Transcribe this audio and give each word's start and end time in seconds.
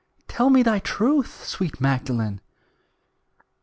Tell 0.27 0.49
me 0.49 0.63
thy 0.63 0.79
truth, 0.79 1.45
sweet 1.45 1.79
Magdalen!" 1.79 2.41